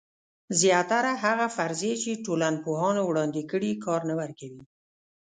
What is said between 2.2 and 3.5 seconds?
ټولنپوهانو وړاندې